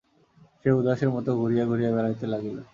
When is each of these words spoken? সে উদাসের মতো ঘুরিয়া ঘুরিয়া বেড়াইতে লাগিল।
সে 0.59 0.69
উদাসের 0.71 1.09
মতো 1.09 1.29
ঘুরিয়া 1.37 1.65
ঘুরিয়া 1.65 1.91
বেড়াইতে 1.95 2.25
লাগিল। 2.27 2.57